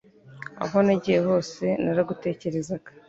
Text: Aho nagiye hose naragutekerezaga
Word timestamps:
Aho 0.63 0.77
nagiye 0.85 1.19
hose 1.27 1.65
naragutekerezaga 1.83 2.89